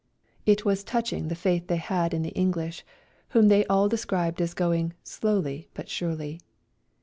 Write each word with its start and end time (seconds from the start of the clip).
It 0.47 0.65
was 0.65 0.83
touching 0.83 1.27
the 1.27 1.35
faith 1.35 1.67
they 1.67 1.75
had 1.77 2.11
in 2.11 2.23
the 2.23 2.31
English, 2.31 2.83
whom 3.37 3.49
they 3.49 3.67
all 3.67 3.87
described 3.87 4.41
as 4.41 4.55
going" 4.55 4.93
slowly 5.03 5.69
but 5.75 5.89
surely." 5.89 6.39